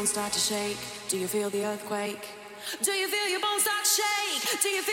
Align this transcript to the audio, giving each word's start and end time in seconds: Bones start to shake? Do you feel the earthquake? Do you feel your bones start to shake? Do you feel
Bones 0.00 0.12
start 0.12 0.32
to 0.32 0.40
shake? 0.40 0.78
Do 1.10 1.18
you 1.18 1.28
feel 1.28 1.50
the 1.50 1.62
earthquake? 1.62 2.24
Do 2.80 2.92
you 2.92 3.06
feel 3.06 3.28
your 3.28 3.40
bones 3.40 3.64
start 3.68 3.84
to 3.84 3.90
shake? 4.00 4.62
Do 4.62 4.68
you 4.70 4.80
feel 4.80 4.89